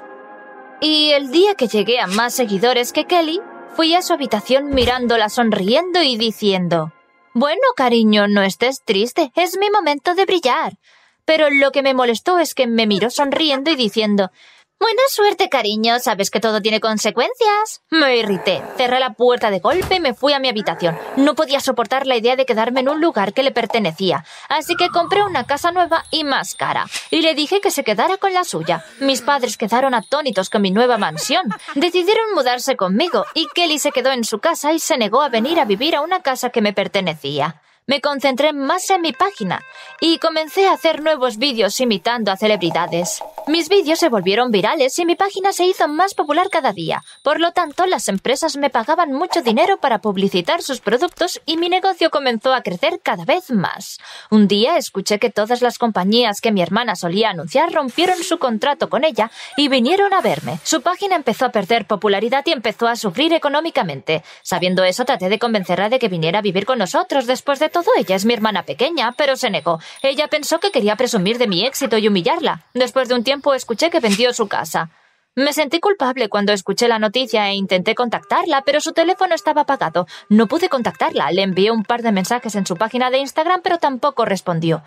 Y 0.81 1.12
el 1.12 1.31
día 1.31 1.55
que 1.55 1.69
llegué 1.69 2.00
a 2.00 2.09
más 2.09 2.35
seguidores 2.35 2.93
que 2.93 3.05
Kelly, 3.05 3.41
fui 3.77 3.95
a 3.95 4.03
su 4.03 4.12
habitación 4.12 4.71
mirándola 4.71 5.29
sonriendo 5.29 6.03
y 6.03 6.17
diciendo, 6.17 6.93
Bueno, 7.33 7.62
cariño, 7.77 8.27
no 8.27 8.43
estés 8.43 8.83
triste, 8.85 9.31
es 9.37 9.57
mi 9.57 9.71
momento 9.71 10.17
de 10.17 10.25
brillar. 10.25 10.79
Pero 11.25 11.47
lo 11.49 11.71
que 11.71 11.83
me 11.83 11.95
molestó 11.95 12.41
es 12.41 12.55
que 12.55 12.67
me 12.67 12.89
miró 12.89 13.09
sonriendo 13.09 13.71
y 13.71 13.77
diciendo, 13.77 14.33
Buena 14.81 15.03
suerte, 15.11 15.51
cariño. 15.51 15.99
Sabes 15.99 16.31
que 16.31 16.41
todo 16.41 16.63
tiene 16.63 16.81
consecuencias. 16.81 17.83
Me 17.91 18.17
irrité, 18.17 18.63
cerré 18.79 18.99
la 18.99 19.13
puerta 19.13 19.51
de 19.51 19.59
golpe 19.59 19.97
y 19.97 20.01
me 20.01 20.15
fui 20.15 20.33
a 20.33 20.39
mi 20.39 20.49
habitación. 20.49 20.99
No 21.17 21.35
podía 21.35 21.61
soportar 21.61 22.07
la 22.07 22.17
idea 22.17 22.35
de 22.35 22.47
quedarme 22.47 22.81
en 22.81 22.89
un 22.89 22.99
lugar 22.99 23.35
que 23.35 23.43
le 23.43 23.51
pertenecía, 23.51 24.25
así 24.49 24.77
que 24.77 24.89
compré 24.89 25.23
una 25.23 25.45
casa 25.45 25.71
nueva 25.71 26.07
y 26.11 26.25
más 26.25 26.55
cara, 26.55 26.87
y 27.11 27.21
le 27.21 27.35
dije 27.35 27.61
que 27.61 27.71
se 27.71 27.85
quedara 27.85 28.17
con 28.17 28.33
la 28.33 28.45
suya. 28.45 28.83
Mis 29.01 29.21
padres 29.21 29.59
quedaron 29.59 29.93
atónitos 29.93 30.49
con 30.49 30.63
mi 30.63 30.71
nueva 30.71 30.97
mansión. 30.97 31.43
Decidieron 31.75 32.35
mudarse 32.35 32.77
conmigo, 32.77 33.27
y 33.35 33.49
Kelly 33.55 33.79
se 33.79 33.93
quedó 33.93 34.11
en 34.13 34.25
su 34.25 34.39
casa 34.39 34.73
y 34.73 34.79
se 34.79 34.97
negó 34.97 35.21
a 35.21 35.29
venir 35.29 35.61
a 35.61 35.67
vivir 35.67 35.95
a 35.95 36.01
una 36.01 36.23
casa 36.23 36.49
que 36.49 36.63
me 36.63 36.73
pertenecía. 36.73 37.61
Me 37.87 38.01
concentré 38.01 38.53
más 38.53 38.89
en 38.91 39.01
mi 39.01 39.13
página 39.13 39.63
y 40.01 40.19
comencé 40.19 40.69
a 40.69 40.75
hacer 40.75 41.03
nuevos 41.03 41.39
vídeos 41.39 41.81
imitando 41.81 42.31
a 42.31 42.37
celebridades. 42.37 43.21
Mis 43.50 43.69
vídeos 43.69 43.99
se 43.99 44.09
volvieron 44.09 44.52
virales 44.52 44.97
y 45.00 45.04
mi 45.04 45.16
página 45.16 45.52
se 45.52 45.64
hizo 45.64 45.88
más 45.88 46.14
popular 46.14 46.50
cada 46.50 46.73
día. 46.73 47.02
Por 47.25 47.40
lo 47.40 47.50
tanto, 47.50 47.85
las 47.87 48.09
empresas 48.09 48.57
me 48.57 48.71
pagaban 48.71 49.12
mucho 49.12 49.42
dinero 49.42 49.78
para 49.78 49.99
publicitar 49.99 50.62
sus 50.62 50.78
productos 50.78 51.40
y 51.47 51.57
mi 51.57 51.69
negocio 51.69 52.11
comenzó 52.11 52.54
a 52.54 52.62
crecer 52.62 53.00
cada 53.02 53.25
vez 53.25 53.50
más. 53.50 53.99
Un 54.30 54.47
día 54.47 54.76
escuché 54.76 55.19
que 55.19 55.30
todas 55.30 55.62
las 55.62 55.78
compañías 55.78 56.40
que 56.40 56.52
mi 56.52 56.62
hermana 56.62 56.95
solía 56.95 57.30
anunciar 57.30 57.73
rompieron 57.73 58.23
su 58.23 58.38
contrato 58.38 58.88
con 58.88 59.02
ella 59.02 59.33
y 59.57 59.66
vinieron 59.66 60.14
a 60.14 60.21
verme. 60.21 60.61
Su 60.62 60.83
página 60.83 61.16
empezó 61.16 61.47
a 61.47 61.50
perder 61.50 61.88
popularidad 61.88 62.45
y 62.47 62.52
empezó 62.52 62.87
a 62.87 62.95
sufrir 62.95 63.33
económicamente. 63.33 64.23
Sabiendo 64.42 64.85
eso, 64.85 65.04
traté 65.04 65.28
de 65.28 65.40
convencerla 65.40 65.88
de 65.88 65.99
que 65.99 66.07
viniera 66.07 66.38
a 66.38 66.42
vivir 66.42 66.66
con 66.66 66.78
nosotros. 66.78 67.26
Después 67.26 67.59
de 67.59 67.69
todo, 67.69 67.90
ella 67.97 68.14
es 68.14 68.25
mi 68.25 68.35
hermana 68.35 68.62
pequeña, 68.62 69.11
pero 69.11 69.35
se 69.35 69.50
negó. 69.50 69.80
Ella 70.02 70.28
pensó 70.28 70.61
que 70.61 70.71
quería 70.71 70.95
presumir 70.95 71.38
de 71.38 71.49
mi 71.49 71.66
éxito 71.66 71.99
y 71.99 72.07
humillarla. 72.07 72.64
Después 72.75 73.09
de 73.09 73.16
un 73.16 73.25
escuché 73.54 73.90
que 73.90 74.00
vendió 74.00 74.32
su 74.32 74.49
casa. 74.49 74.90
Me 75.37 75.52
sentí 75.52 75.78
culpable 75.78 76.28
cuando 76.28 76.52
escuché 76.52 76.88
la 76.88 76.99
noticia 76.99 77.49
e 77.49 77.54
intenté 77.54 77.94
contactarla, 77.94 78.62
pero 78.62 78.80
su 78.80 78.92
teléfono 78.92 79.35
estaba 79.35 79.62
apagado. 79.62 80.06
No 80.28 80.49
pude 80.49 80.68
contactarla. 80.68 81.30
Le 81.30 81.42
envié 81.42 81.70
un 81.70 81.85
par 81.85 82.02
de 82.02 82.11
mensajes 82.11 82.56
en 82.56 82.66
su 82.66 82.76
página 82.76 83.11
de 83.11 83.18
Instagram, 83.18 83.61
pero 83.62 83.78
tampoco 83.78 84.25
respondió. 84.25 84.82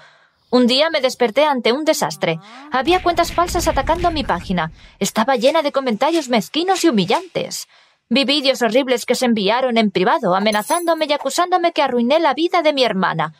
Un 0.49 0.67
día 0.67 0.89
me 0.91 1.01
desperté 1.01 1.45
ante 1.45 1.71
un 1.71 1.85
desastre. 1.85 2.39
Había 2.71 3.01
cuentas 3.01 3.31
falsas 3.31 3.67
atacando 3.67 4.11
mi 4.11 4.23
página. 4.23 4.71
Estaba 4.99 5.37
llena 5.37 5.63
de 5.63 5.71
comentarios 5.71 6.29
mezquinos 6.29 6.83
y 6.83 6.89
humillantes. 6.89 7.67
Vi 8.09 8.25
vídeos 8.25 8.61
horribles 8.61 9.07
que 9.07 9.15
se 9.15 9.25
enviaron 9.25 9.77
en 9.77 9.89
privado, 9.89 10.35
amenazándome 10.35 11.05
y 11.09 11.13
acusándome 11.13 11.71
que 11.71 11.81
arruiné 11.81 12.19
la 12.19 12.35
vida 12.35 12.61
de 12.61 12.73
mi 12.73 12.83
hermana. 12.83 13.33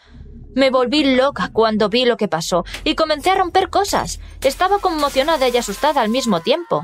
Me 0.56 0.70
volví 0.70 1.16
loca 1.16 1.50
cuando 1.52 1.90
vi 1.90 2.06
lo 2.06 2.18
que 2.18 2.28
pasó 2.28 2.64
y 2.84 2.96
comencé 2.96 3.32
a 3.32 3.36
romper 3.36 3.70
cosas. 3.70 4.20
Estaba 4.42 4.80
conmocionada 4.80 5.48
y 5.50 5.58
asustada 5.58 6.02
al 6.02 6.10
mismo 6.10 6.42
tiempo. 6.42 6.84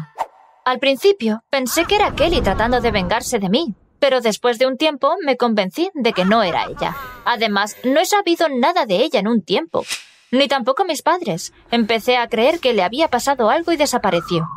Al 0.66 0.80
principio 0.80 1.44
pensé 1.50 1.86
que 1.86 1.96
era 1.96 2.16
Kelly 2.16 2.42
tratando 2.42 2.82
de 2.82 2.92
vengarse 2.92 3.40
de 3.40 3.50
mí, 3.50 3.76
pero 4.00 4.22
después 4.22 4.60
de 4.60 4.68
un 4.68 4.78
tiempo 4.78 5.16
me 5.24 5.38
convencí 5.38 5.92
de 5.94 6.14
que 6.14 6.26
no 6.26 6.42
era 6.42 6.66
ella. 6.66 6.96
Además, 7.26 7.76
no 7.84 8.00
he 8.00 8.06
sabido 8.06 8.48
nada 8.50 8.86
de 8.86 9.04
ella 9.04 9.20
en 9.20 9.28
un 9.28 9.44
tiempo, 9.44 9.84
ni 10.32 10.48
tampoco 10.48 10.86
mis 10.86 11.02
padres. 11.02 11.54
Empecé 11.70 12.18
a 12.18 12.28
creer 12.28 12.60
que 12.60 12.74
le 12.74 12.84
había 12.84 13.08
pasado 13.08 13.50
algo 13.50 13.72
y 13.72 13.78
desapareció. 13.78 14.48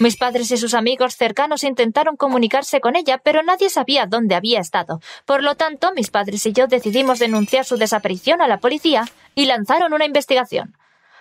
Mis 0.00 0.16
padres 0.16 0.50
y 0.52 0.56
sus 0.56 0.74
amigos 0.74 1.16
cercanos 1.16 1.64
intentaron 1.64 2.16
comunicarse 2.16 2.80
con 2.80 2.94
ella, 2.94 3.18
pero 3.18 3.42
nadie 3.42 3.68
sabía 3.68 4.06
dónde 4.06 4.36
había 4.36 4.60
estado. 4.60 5.00
Por 5.24 5.42
lo 5.42 5.56
tanto, 5.56 5.92
mis 5.92 6.10
padres 6.10 6.46
y 6.46 6.52
yo 6.52 6.68
decidimos 6.68 7.18
denunciar 7.18 7.64
su 7.64 7.76
desaparición 7.76 8.40
a 8.40 8.46
la 8.48 8.58
policía 8.58 9.04
y 9.34 9.46
lanzaron 9.46 9.92
una 9.92 10.04
investigación. 10.04 10.76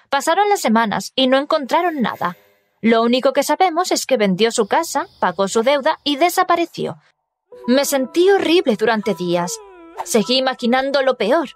Pasaron 0.09 0.47
las 0.49 0.61
semanas 0.61 1.11
y 1.15 1.27
no 1.27 1.37
encontraron 1.37 2.01
nada. 2.01 2.37
Lo 2.81 3.01
único 3.01 3.33
que 3.33 3.43
sabemos 3.43 3.91
es 3.91 4.05
que 4.05 4.17
vendió 4.17 4.51
su 4.51 4.67
casa, 4.67 5.07
pagó 5.19 5.47
su 5.47 5.63
deuda 5.63 5.97
y 6.03 6.17
desapareció. 6.17 6.97
Me 7.65 7.83
sentí 7.83 8.29
horrible 8.29 8.75
durante 8.75 9.15
días. 9.15 9.59
Seguí 10.03 10.37
imaginando 10.37 11.01
lo 11.01 11.17
peor. 11.17 11.49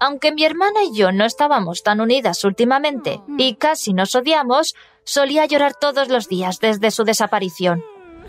Aunque 0.00 0.32
mi 0.32 0.44
hermana 0.44 0.82
y 0.84 0.96
yo 0.96 1.12
no 1.12 1.24
estábamos 1.24 1.82
tan 1.82 2.00
unidas 2.00 2.44
últimamente 2.44 3.20
y 3.38 3.54
casi 3.54 3.92
nos 3.92 4.14
odiamos, 4.14 4.74
solía 5.04 5.46
llorar 5.46 5.74
todos 5.74 6.08
los 6.08 6.28
días 6.28 6.58
desde 6.60 6.90
su 6.90 7.04
desaparición. 7.04 7.82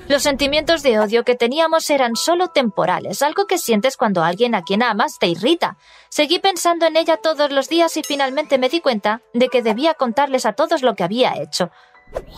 Los 0.07 0.24
sentimientos 0.24 0.83
de 0.83 1.00
odio 1.00 1.25
que 1.25 1.36
teníamos 1.36 1.89
eran 1.89 2.15
solo 2.15 2.47
temporales, 2.47 3.21
algo 3.21 3.45
que 3.45 3.57
sientes 3.57 3.97
cuando 3.97 4.24
alguien 4.24 4.55
a 4.55 4.62
quien 4.62 4.81
amas 4.81 5.17
te 5.19 5.27
irrita. 5.27 5.77
Seguí 6.07 6.39
pensando 6.39 6.86
en 6.86 6.95
ella 6.95 7.17
todos 7.17 7.51
los 7.51 7.67
días 7.67 7.97
y 7.97 8.03
finalmente 8.03 8.57
me 8.57 8.69
di 8.69 8.79
cuenta 8.79 9.21
de 9.33 9.50
que 9.50 9.62
debía 9.62 9.95
contarles 9.95 10.45
a 10.45 10.53
todos 10.53 10.81
lo 10.81 10.95
que 10.95 11.03
había 11.03 11.33
hecho. 11.41 11.71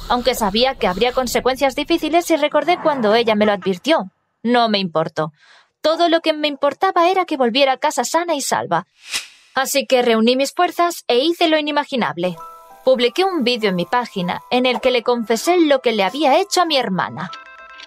Aunque 0.09 0.33
sabía 0.33 0.75
que 0.75 0.87
habría 0.87 1.13
consecuencias 1.13 1.75
difíciles 1.75 2.31
y 2.31 2.37
recordé 2.37 2.79
cuando 2.81 3.13
ella 3.13 3.35
me 3.35 3.45
lo 3.45 3.51
advirtió. 3.51 4.11
No 4.41 4.67
me 4.67 4.79
importó. 4.79 5.31
Todo 5.81 6.09
lo 6.09 6.21
que 6.21 6.33
me 6.33 6.47
importaba 6.47 7.09
era 7.09 7.25
que 7.25 7.37
volviera 7.37 7.73
a 7.73 7.77
casa 7.77 8.03
sana 8.03 8.33
y 8.33 8.41
salva. 8.41 8.87
Así 9.59 9.85
que 9.85 10.01
reuní 10.01 10.37
mis 10.37 10.53
fuerzas 10.53 11.03
e 11.09 11.17
hice 11.17 11.49
lo 11.49 11.57
inimaginable. 11.57 12.37
Publiqué 12.85 13.25
un 13.25 13.43
vídeo 13.43 13.71
en 13.71 13.75
mi 13.75 13.83
página 13.83 14.41
en 14.51 14.65
el 14.65 14.79
que 14.79 14.89
le 14.89 15.03
confesé 15.03 15.57
lo 15.59 15.81
que 15.81 15.91
le 15.91 16.05
había 16.05 16.39
hecho 16.39 16.61
a 16.61 16.65
mi 16.65 16.77
hermana. 16.77 17.29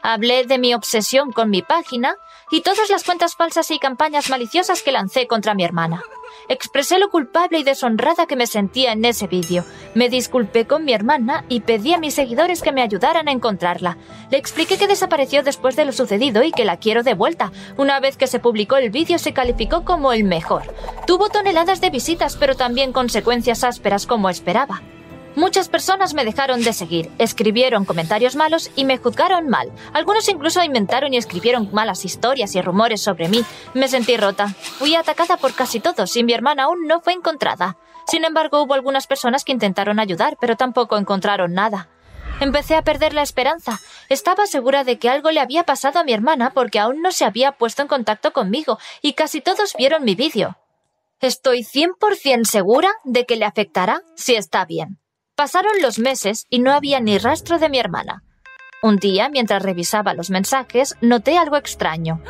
Hablé 0.02 0.44
de 0.44 0.58
mi 0.58 0.74
obsesión 0.74 1.32
con 1.32 1.48
mi 1.48 1.62
página 1.62 2.16
y 2.50 2.60
todas 2.60 2.90
las 2.90 3.04
cuentas 3.04 3.36
falsas 3.36 3.70
y 3.70 3.78
campañas 3.78 4.28
maliciosas 4.28 4.82
que 4.82 4.92
lancé 4.92 5.26
contra 5.26 5.54
mi 5.54 5.64
hermana. 5.64 6.02
Expresé 6.48 6.98
lo 6.98 7.10
culpable 7.10 7.58
y 7.58 7.62
deshonrada 7.62 8.26
que 8.26 8.36
me 8.36 8.46
sentía 8.46 8.92
en 8.92 9.04
ese 9.04 9.26
vídeo. 9.26 9.64
Me 9.94 10.08
disculpé 10.08 10.66
con 10.66 10.84
mi 10.84 10.92
hermana 10.92 11.44
y 11.48 11.60
pedí 11.60 11.94
a 11.94 11.98
mis 11.98 12.14
seguidores 12.14 12.62
que 12.62 12.72
me 12.72 12.82
ayudaran 12.82 13.28
a 13.28 13.32
encontrarla. 13.32 13.98
Le 14.30 14.38
expliqué 14.38 14.78
que 14.78 14.86
desapareció 14.86 15.42
después 15.42 15.76
de 15.76 15.84
lo 15.84 15.92
sucedido 15.92 16.42
y 16.42 16.52
que 16.52 16.64
la 16.64 16.76
quiero 16.76 17.02
de 17.02 17.14
vuelta. 17.14 17.52
Una 17.76 18.00
vez 18.00 18.16
que 18.16 18.26
se 18.26 18.38
publicó 18.38 18.76
el 18.76 18.90
vídeo 18.90 19.18
se 19.18 19.32
calificó 19.32 19.84
como 19.84 20.12
el 20.12 20.24
mejor. 20.24 20.62
Tuvo 21.06 21.28
toneladas 21.28 21.80
de 21.80 21.90
visitas 21.90 22.36
pero 22.36 22.54
también 22.54 22.92
consecuencias 22.92 23.64
ásperas 23.64 24.06
como 24.06 24.28
esperaba. 24.28 24.82
Muchas 25.34 25.70
personas 25.70 26.12
me 26.12 26.26
dejaron 26.26 26.62
de 26.62 26.74
seguir, 26.74 27.10
escribieron 27.18 27.86
comentarios 27.86 28.36
malos 28.36 28.70
y 28.76 28.84
me 28.84 28.98
juzgaron 28.98 29.48
mal. 29.48 29.72
Algunos 29.94 30.28
incluso 30.28 30.62
inventaron 30.62 31.14
y 31.14 31.16
escribieron 31.16 31.70
malas 31.72 32.04
historias 32.04 32.54
y 32.54 32.60
rumores 32.60 33.00
sobre 33.00 33.28
mí. 33.28 33.42
Me 33.72 33.88
sentí 33.88 34.18
rota. 34.18 34.48
Fui 34.48 34.94
atacada 34.94 35.38
por 35.38 35.54
casi 35.54 35.80
todos 35.80 36.14
y 36.16 36.24
mi 36.24 36.34
hermana 36.34 36.64
aún 36.64 36.86
no 36.86 37.00
fue 37.00 37.14
encontrada. 37.14 37.78
Sin 38.06 38.24
embargo, 38.26 38.62
hubo 38.62 38.74
algunas 38.74 39.06
personas 39.06 39.42
que 39.44 39.52
intentaron 39.52 39.98
ayudar, 40.00 40.36
pero 40.38 40.56
tampoco 40.56 40.98
encontraron 40.98 41.54
nada. 41.54 41.88
Empecé 42.40 42.74
a 42.74 42.82
perder 42.82 43.14
la 43.14 43.22
esperanza. 43.22 43.80
Estaba 44.10 44.46
segura 44.46 44.84
de 44.84 44.98
que 44.98 45.08
algo 45.08 45.30
le 45.30 45.40
había 45.40 45.62
pasado 45.64 45.98
a 45.98 46.04
mi 46.04 46.12
hermana 46.12 46.50
porque 46.52 46.78
aún 46.78 47.00
no 47.00 47.10
se 47.10 47.24
había 47.24 47.52
puesto 47.52 47.80
en 47.80 47.88
contacto 47.88 48.34
conmigo 48.34 48.78
y 49.00 49.14
casi 49.14 49.40
todos 49.40 49.74
vieron 49.78 50.04
mi 50.04 50.14
vídeo. 50.14 50.58
Estoy 51.20 51.62
100% 51.62 52.44
segura 52.44 52.90
de 53.04 53.24
que 53.24 53.36
le 53.36 53.44
afectará 53.44 54.02
si 54.16 54.34
está 54.34 54.64
bien. 54.64 55.01
Pasaron 55.34 55.72
los 55.80 55.98
meses 55.98 56.46
y 56.50 56.58
no 56.58 56.72
había 56.72 57.00
ni 57.00 57.16
rastro 57.16 57.58
de 57.58 57.70
mi 57.70 57.78
hermana. 57.78 58.22
Un 58.82 58.96
día, 58.96 59.30
mientras 59.30 59.62
revisaba 59.62 60.12
los 60.12 60.28
mensajes, 60.28 60.94
noté 61.00 61.38
algo 61.38 61.56
extraño. 61.56 62.20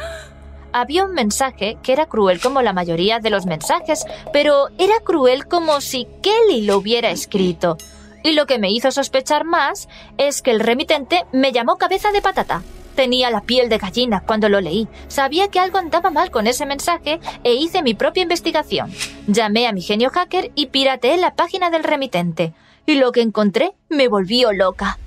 Había 0.72 1.04
un 1.04 1.12
mensaje 1.12 1.78
que 1.82 1.92
era 1.92 2.06
cruel 2.06 2.40
como 2.40 2.62
la 2.62 2.72
mayoría 2.72 3.18
de 3.18 3.30
los 3.30 3.44
mensajes, 3.44 4.04
pero 4.32 4.68
era 4.78 5.00
cruel 5.00 5.48
como 5.48 5.80
si 5.80 6.06
Kelly 6.22 6.62
lo 6.62 6.76
hubiera 6.76 7.10
escrito. 7.10 7.76
Y 8.22 8.32
lo 8.32 8.46
que 8.46 8.60
me 8.60 8.70
hizo 8.70 8.92
sospechar 8.92 9.44
más 9.44 9.88
es 10.16 10.40
que 10.40 10.52
el 10.52 10.60
remitente 10.60 11.26
me 11.32 11.50
llamó 11.50 11.78
cabeza 11.78 12.12
de 12.12 12.22
patata. 12.22 12.62
Tenía 12.94 13.30
la 13.30 13.40
piel 13.40 13.68
de 13.68 13.78
gallina 13.78 14.22
cuando 14.24 14.48
lo 14.48 14.60
leí. 14.60 14.86
Sabía 15.08 15.48
que 15.48 15.58
algo 15.58 15.78
andaba 15.78 16.10
mal 16.10 16.30
con 16.30 16.46
ese 16.46 16.66
mensaje 16.66 17.18
e 17.42 17.54
hice 17.54 17.82
mi 17.82 17.94
propia 17.94 18.22
investigación. 18.22 18.92
Llamé 19.26 19.66
a 19.66 19.72
mi 19.72 19.82
genio 19.82 20.10
hacker 20.10 20.52
y 20.54 20.66
pirateé 20.66 21.16
la 21.16 21.34
página 21.34 21.68
del 21.70 21.82
remitente 21.82 22.54
y 22.86 22.96
lo 22.96 23.12
que 23.12 23.20
encontré 23.20 23.72
me 23.88 24.08
volvió 24.08 24.52
loca. 24.52 24.98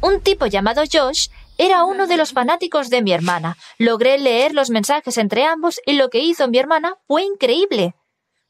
Un 0.00 0.20
tipo 0.20 0.46
llamado 0.46 0.82
Josh 0.90 1.28
era 1.58 1.84
uno 1.84 2.06
de 2.06 2.16
los 2.16 2.32
fanáticos 2.32 2.90
de 2.90 3.02
mi 3.02 3.12
hermana. 3.12 3.56
Logré 3.78 4.18
leer 4.18 4.54
los 4.54 4.70
mensajes 4.70 5.16
entre 5.16 5.44
ambos 5.44 5.80
y 5.86 5.94
lo 5.94 6.10
que 6.10 6.18
hizo 6.18 6.48
mi 6.48 6.58
hermana 6.58 6.96
fue 7.06 7.22
increíble. 7.22 7.94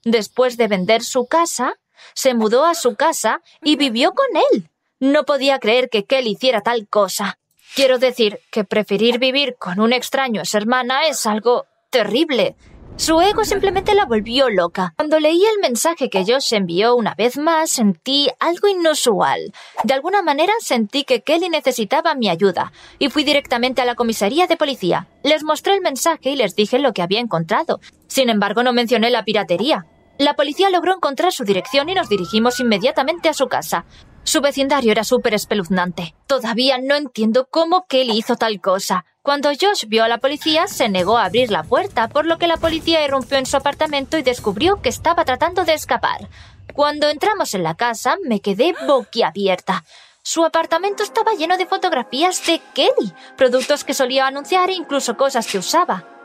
Después 0.04 0.56
de 0.56 0.68
vender 0.68 1.02
su 1.02 1.26
casa, 1.26 1.75
se 2.14 2.35
mudó 2.35 2.64
a 2.64 2.75
su 2.75 2.97
casa 2.97 3.42
y 3.62 3.76
vivió 3.76 4.12
con 4.12 4.26
él. 4.52 4.68
No 4.99 5.25
podía 5.25 5.59
creer 5.59 5.88
que 5.88 6.04
Kelly 6.04 6.30
hiciera 6.30 6.62
tal 6.62 6.88
cosa. 6.88 7.38
Quiero 7.75 7.99
decir 7.99 8.40
que 8.50 8.64
preferir 8.64 9.18
vivir 9.18 9.56
con 9.59 9.80
un 9.80 9.92
extraño 9.92 10.40
a 10.40 10.45
su 10.45 10.56
hermana 10.56 11.06
es 11.06 11.26
algo 11.26 11.66
terrible. 11.90 12.56
Su 12.99 13.21
ego 13.21 13.45
simplemente 13.45 13.95
la 13.95 14.07
volvió 14.07 14.49
loca. 14.49 14.95
Cuando 14.97 15.21
leí 15.21 15.45
el 15.45 15.61
mensaje 15.61 16.09
que 16.09 16.25
Josh 16.25 16.55
envió 16.55 16.97
una 16.97 17.15
vez 17.15 17.37
más, 17.37 17.71
sentí 17.71 18.29
algo 18.41 18.69
inusual. 18.69 19.53
De 19.85 19.93
alguna 19.93 20.23
manera 20.23 20.55
sentí 20.61 21.05
que 21.05 21.21
Kelly 21.21 21.50
necesitaba 21.50 22.15
mi 22.15 22.31
ayuda, 22.31 22.73
y 22.99 23.11
fui 23.11 23.23
directamente 23.23 23.83
a 23.83 23.85
la 23.85 23.97
comisaría 23.97 24.47
de 24.47 24.57
policía. 24.57 25.09
Les 25.23 25.45
mostré 25.45 25.75
el 25.75 25.83
mensaje 25.83 26.31
y 26.31 26.37
les 26.37 26.57
dije 26.57 26.79
lo 26.79 26.95
que 26.95 27.03
había 27.03 27.21
encontrado. 27.21 27.81
Sin 28.07 28.31
embargo, 28.31 28.62
no 28.62 28.73
mencioné 28.73 29.11
la 29.11 29.25
piratería. 29.25 29.85
La 30.18 30.35
policía 30.35 30.70
logró 30.70 30.94
encontrar 30.94 31.32
su 31.32 31.44
dirección 31.44 31.88
y 31.90 31.94
nos 31.94 32.08
dirigimos 32.08 32.58
inmediatamente 32.61 33.28
a 33.28 33.35
su 33.35 33.49
casa. 33.49 33.85
Su 34.25 34.40
vecindario 34.40 34.90
era 34.90 35.04
súper 35.04 35.35
espeluznante. 35.35 36.14
Todavía 36.26 36.78
no 36.78 36.96
entiendo 36.96 37.46
cómo 37.50 37.87
Kelly 37.87 38.16
hizo 38.18 38.37
tal 38.37 38.61
cosa. 38.61 39.04
Cuando 39.23 39.50
Josh 39.50 39.85
vio 39.87 40.04
a 40.04 40.08
la 40.08 40.18
policía, 40.18 40.66
se 40.68 40.88
negó 40.88 41.18
a 41.18 41.26
abrir 41.26 41.50
la 41.50 41.62
puerta, 41.62 42.08
por 42.08 42.26
lo 42.26 42.38
que 42.38 42.46
la 42.46 42.56
policía 42.56 43.04
irrumpió 43.04 43.38
en 43.38 43.46
su 43.46 43.56
apartamento 43.56 44.16
y 44.16 44.23
descubrió 44.23 44.80
que 44.80 44.88
estaba 44.88 45.25
tratando 45.25 45.64
de 45.64 45.75
escapar. 45.75 46.28
Cuando 46.75 47.08
entramos 47.08 47.54
en 47.54 47.62
la 47.62 47.75
casa, 47.75 48.16
me 48.25 48.40
quedé 48.40 48.75
boquiabierta. 48.87 49.85
Su 50.23 50.44
apartamento 50.44 51.02
estaba 51.02 51.35
lleno 51.35 51.56
de 51.56 51.66
fotografías 51.66 52.44
de 52.46 52.61
Kelly, 52.75 53.12
productos 53.37 53.85
que 53.85 53.94
solía 53.94 54.26
anunciar 54.26 54.70
e 54.70 54.75
incluso 54.75 55.16
cosas 55.16 55.46
que 55.46 55.58
usaba. 55.58 56.15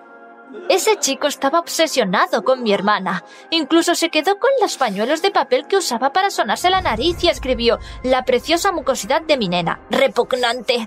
Ese 0.69 0.97
chico 0.97 1.27
estaba 1.27 1.59
obsesionado 1.59 2.43
con 2.43 2.63
mi 2.63 2.73
hermana. 2.73 3.23
Incluso 3.49 3.93
se 3.93 4.09
quedó 4.09 4.39
con 4.39 4.49
los 4.61 4.77
pañuelos 4.77 5.21
de 5.21 5.31
papel 5.31 5.67
que 5.67 5.77
usaba 5.77 6.13
para 6.13 6.29
sonarse 6.29 6.69
la 6.69 6.81
nariz 6.81 7.23
y 7.23 7.27
escribió 7.27 7.77
La 8.03 8.23
preciosa 8.23 8.71
mucosidad 8.71 9.21
de 9.21 9.37
mi 9.37 9.49
nena. 9.49 9.81
Repugnante. 9.89 10.85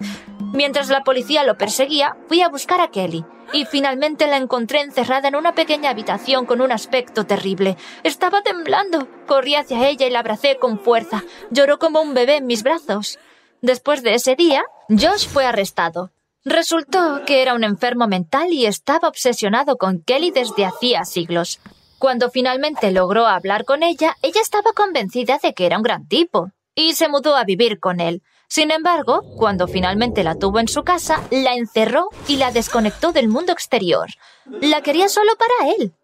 Mientras 0.54 0.88
la 0.88 1.04
policía 1.04 1.44
lo 1.44 1.58
perseguía, 1.58 2.16
fui 2.28 2.40
a 2.40 2.48
buscar 2.48 2.80
a 2.80 2.88
Kelly. 2.88 3.24
Y 3.52 3.66
finalmente 3.66 4.26
la 4.26 4.38
encontré 4.38 4.80
encerrada 4.80 5.28
en 5.28 5.36
una 5.36 5.54
pequeña 5.54 5.90
habitación 5.90 6.46
con 6.46 6.60
un 6.62 6.72
aspecto 6.72 7.26
terrible. 7.26 7.76
Estaba 8.04 8.40
temblando. 8.40 9.06
Corrí 9.26 9.54
hacia 9.54 9.86
ella 9.86 10.06
y 10.06 10.10
la 10.10 10.20
abracé 10.20 10.56
con 10.58 10.78
fuerza. 10.78 11.24
Lloró 11.50 11.78
como 11.78 12.00
un 12.00 12.14
bebé 12.14 12.36
en 12.36 12.46
mis 12.46 12.62
brazos. 12.62 13.18
Después 13.60 14.02
de 14.02 14.14
ese 14.14 14.34
día, 14.34 14.64
Josh 14.88 15.28
fue 15.28 15.44
arrestado. 15.44 16.13
Resultó 16.46 17.22
que 17.24 17.40
era 17.40 17.54
un 17.54 17.64
enfermo 17.64 18.06
mental 18.06 18.52
y 18.52 18.66
estaba 18.66 19.08
obsesionado 19.08 19.78
con 19.78 20.02
Kelly 20.02 20.30
desde 20.30 20.66
hacía 20.66 21.06
siglos. 21.06 21.58
Cuando 21.98 22.30
finalmente 22.30 22.90
logró 22.90 23.26
hablar 23.26 23.64
con 23.64 23.82
ella, 23.82 24.16
ella 24.20 24.42
estaba 24.42 24.72
convencida 24.74 25.38
de 25.42 25.54
que 25.54 25.64
era 25.64 25.78
un 25.78 25.82
gran 25.82 26.06
tipo, 26.06 26.50
y 26.74 26.92
se 26.92 27.08
mudó 27.08 27.34
a 27.34 27.44
vivir 27.44 27.80
con 27.80 27.98
él. 27.98 28.22
Sin 28.46 28.70
embargo, 28.70 29.22
cuando 29.38 29.66
finalmente 29.66 30.22
la 30.22 30.34
tuvo 30.34 30.58
en 30.58 30.68
su 30.68 30.84
casa, 30.84 31.22
la 31.30 31.54
encerró 31.54 32.10
y 32.28 32.36
la 32.36 32.52
desconectó 32.52 33.12
del 33.12 33.28
mundo 33.28 33.52
exterior. 33.52 34.08
La 34.44 34.82
quería 34.82 35.08
solo 35.08 35.32
para 35.36 35.72
él. 35.72 35.94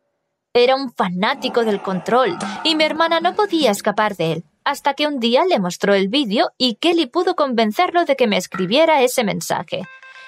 Era 0.55 0.75
un 0.75 0.91
fanático 0.91 1.67
del 1.67 1.83
control, 1.83 2.39
y 2.65 2.77
mi 2.77 2.85
hermana 2.85 3.21
no 3.21 3.35
podía 3.35 3.71
escapar 3.71 4.17
de 4.17 4.33
él, 4.33 4.45
hasta 4.65 4.95
que 4.95 5.07
un 5.07 5.21
día 5.21 5.45
le 5.45 5.61
mostró 5.61 5.93
el 5.93 6.09
vídeo 6.09 6.51
y 6.57 6.77
Kelly 6.77 7.07
pudo 7.07 7.37
convencerlo 7.37 8.07
de 8.07 8.17
que 8.17 8.27
me 8.27 8.39
escribiera 8.39 9.03
ese 9.03 9.23
mensaje. 9.23 9.83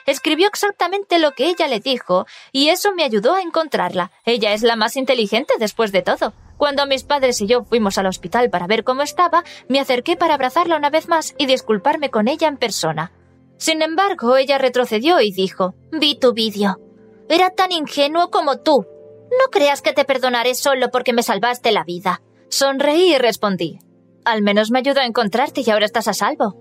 Escribió 0.06 0.48
exactamente 0.48 1.18
lo 1.18 1.32
que 1.32 1.46
ella 1.46 1.68
le 1.68 1.80
dijo, 1.80 2.26
y 2.52 2.68
eso 2.68 2.92
me 2.94 3.04
ayudó 3.04 3.34
a 3.34 3.42
encontrarla. 3.42 4.10
Ella 4.24 4.52
es 4.52 4.62
la 4.62 4.76
más 4.76 4.96
inteligente 4.96 5.54
después 5.58 5.92
de 5.92 6.02
todo. 6.02 6.32
Cuando 6.56 6.86
mis 6.86 7.04
padres 7.04 7.40
y 7.40 7.46
yo 7.46 7.64
fuimos 7.64 7.98
al 7.98 8.06
hospital 8.06 8.50
para 8.50 8.66
ver 8.66 8.84
cómo 8.84 9.02
estaba, 9.02 9.42
me 9.68 9.80
acerqué 9.80 10.16
para 10.16 10.34
abrazarla 10.34 10.76
una 10.76 10.90
vez 10.90 11.08
más 11.08 11.34
y 11.38 11.46
disculparme 11.46 12.10
con 12.10 12.28
ella 12.28 12.48
en 12.48 12.56
persona. 12.56 13.12
Sin 13.56 13.82
embargo, 13.82 14.36
ella 14.36 14.58
retrocedió 14.58 15.20
y 15.20 15.32
dijo 15.32 15.74
Vi 15.90 16.18
tu 16.18 16.32
vídeo. 16.32 16.80
Era 17.28 17.50
tan 17.50 17.72
ingenuo 17.72 18.30
como 18.30 18.58
tú. 18.60 18.86
No 19.30 19.50
creas 19.50 19.82
que 19.82 19.92
te 19.92 20.04
perdonaré 20.04 20.54
solo 20.54 20.90
porque 20.90 21.12
me 21.12 21.22
salvaste 21.22 21.72
la 21.72 21.84
vida. 21.84 22.22
Sonreí 22.48 23.14
y 23.14 23.18
respondí 23.18 23.78
Al 24.24 24.42
menos 24.42 24.70
me 24.70 24.80
ayudó 24.80 25.00
a 25.00 25.06
encontrarte 25.06 25.62
y 25.64 25.70
ahora 25.70 25.86
estás 25.86 26.08
a 26.08 26.12
salvo. 26.12 26.56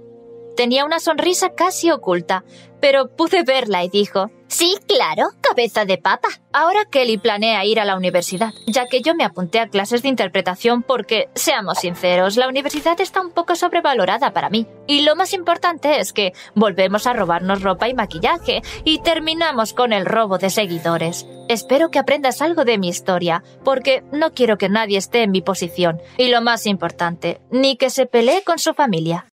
Tenía 0.55 0.85
una 0.85 0.99
sonrisa 0.99 1.53
casi 1.55 1.91
oculta, 1.91 2.43
pero 2.79 3.07
pude 3.15 3.43
verla 3.43 3.83
y 3.83 3.89
dijo, 3.89 4.29
Sí, 4.51 4.75
claro, 4.85 5.29
cabeza 5.39 5.85
de 5.85 5.97
papa. 5.97 6.27
Ahora 6.51 6.83
Kelly 6.83 7.17
planea 7.17 7.63
ir 7.63 7.79
a 7.79 7.85
la 7.85 7.95
universidad, 7.95 8.51
ya 8.67 8.85
que 8.85 9.01
yo 9.01 9.15
me 9.15 9.23
apunté 9.23 9.61
a 9.61 9.69
clases 9.69 10.01
de 10.01 10.09
interpretación 10.09 10.83
porque, 10.83 11.29
seamos 11.35 11.77
sinceros, 11.79 12.35
la 12.35 12.49
universidad 12.49 12.99
está 12.99 13.21
un 13.21 13.31
poco 13.31 13.55
sobrevalorada 13.55 14.33
para 14.33 14.49
mí. 14.49 14.67
Y 14.87 15.03
lo 15.03 15.15
más 15.15 15.31
importante 15.31 16.01
es 16.01 16.11
que 16.11 16.33
volvemos 16.53 17.07
a 17.07 17.13
robarnos 17.13 17.61
ropa 17.61 17.87
y 17.87 17.93
maquillaje 17.93 18.61
y 18.83 18.99
terminamos 18.99 19.71
con 19.71 19.93
el 19.93 20.05
robo 20.05 20.37
de 20.37 20.49
seguidores. 20.49 21.25
Espero 21.47 21.89
que 21.89 21.99
aprendas 21.99 22.41
algo 22.41 22.65
de 22.65 22.77
mi 22.77 22.89
historia, 22.89 23.43
porque 23.63 24.03
no 24.11 24.33
quiero 24.33 24.57
que 24.57 24.67
nadie 24.67 24.97
esté 24.97 25.23
en 25.23 25.31
mi 25.31 25.41
posición. 25.41 26.01
Y 26.17 26.27
lo 26.27 26.41
más 26.41 26.65
importante, 26.65 27.39
ni 27.51 27.77
que 27.77 27.89
se 27.89 28.05
pelee 28.05 28.43
con 28.43 28.59
su 28.59 28.73
familia. 28.73 29.27